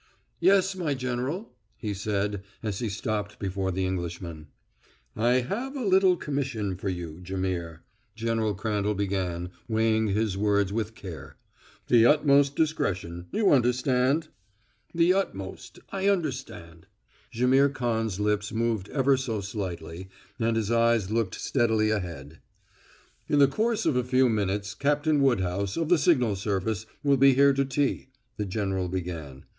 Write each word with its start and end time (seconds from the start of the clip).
"Yes, 0.39 0.75
my 0.75 0.95
General," 0.95 1.53
he 1.77 1.93
said, 1.93 2.41
as 2.63 2.79
he 2.79 2.89
stopped 2.89 3.37
before 3.37 3.69
the 3.71 3.85
Englishman. 3.85 4.47
"I 5.15 5.41
have 5.41 5.75
a 5.77 5.85
little 5.85 6.17
commission 6.17 6.75
for 6.75 6.89
you, 6.89 7.19
Jaimihr," 7.21 7.83
General 8.15 8.55
Crandall 8.55 8.95
began, 8.95 9.51
weighing 9.67 10.07
his 10.07 10.35
words 10.35 10.73
with 10.73 10.95
care. 10.95 11.37
"The 11.85 12.03
utmost 12.07 12.55
discretion 12.55 13.27
you 13.31 13.51
understand?" 13.51 14.29
"The 14.91 15.13
utmost. 15.13 15.77
I 15.91 16.09
understand." 16.09 16.87
Jaimihr 17.31 17.69
Khan's 17.69 18.19
lips 18.19 18.51
moved 18.51 18.89
ever 18.89 19.15
so 19.17 19.39
slightly, 19.39 20.09
and 20.39 20.55
his 20.57 20.71
eyes 20.71 21.11
looked 21.11 21.35
steadily 21.35 21.91
ahead. 21.91 22.39
"In 23.29 23.37
the 23.37 23.45
course 23.47 23.85
of 23.85 23.95
a 23.95 24.03
few 24.03 24.29
minutes, 24.29 24.73
Captain 24.73 25.21
Woodhouse, 25.21 25.77
of 25.77 25.89
the 25.89 25.99
signal 25.99 26.35
service, 26.35 26.87
will 27.03 27.17
be 27.17 27.35
here 27.35 27.53
to 27.53 27.63
tea," 27.65 28.07
the 28.37 28.45
general 28.47 28.89
began. 28.89 29.45